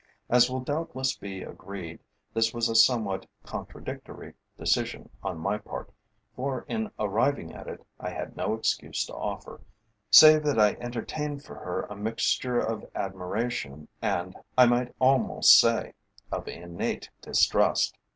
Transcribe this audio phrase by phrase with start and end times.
[0.31, 1.99] As will doubtless be agreed,
[2.33, 5.91] this was a somewhat contradictory decision on my part,
[6.35, 9.61] for in arriving at it, I had no excuse to offer,
[10.09, 15.93] save that I entertained for her a mixture of admiration and, I might almost say,
[16.31, 17.95] of innate distrust.